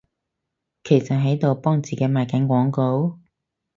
[0.83, 3.19] 其實喺度幫自己賣緊廣告？